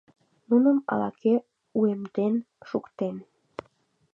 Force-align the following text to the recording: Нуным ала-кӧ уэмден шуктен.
Нуным 0.49 0.77
ала-кӧ 0.91 1.35
уэмден 1.77 2.35
шуктен. 2.69 3.15